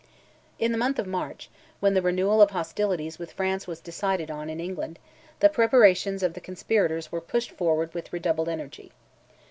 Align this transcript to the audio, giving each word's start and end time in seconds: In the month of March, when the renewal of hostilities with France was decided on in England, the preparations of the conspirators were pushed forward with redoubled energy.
In 0.57 0.71
the 0.71 0.79
month 0.79 0.97
of 0.97 1.05
March, 1.05 1.47
when 1.79 1.93
the 1.93 2.01
renewal 2.01 2.41
of 2.41 2.49
hostilities 2.49 3.19
with 3.19 3.33
France 3.33 3.67
was 3.67 3.79
decided 3.79 4.31
on 4.31 4.49
in 4.49 4.59
England, 4.59 4.97
the 5.41 5.47
preparations 5.47 6.23
of 6.23 6.33
the 6.33 6.41
conspirators 6.41 7.11
were 7.11 7.21
pushed 7.21 7.51
forward 7.51 7.93
with 7.93 8.11
redoubled 8.11 8.49
energy. 8.49 8.93